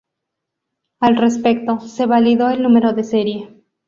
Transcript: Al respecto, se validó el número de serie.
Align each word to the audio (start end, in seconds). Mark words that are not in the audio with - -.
Al 0.99 1.15
respecto, 1.15 1.79
se 1.79 2.07
validó 2.07 2.49
el 2.49 2.63
número 2.63 2.93
de 2.93 3.03
serie. 3.03 3.63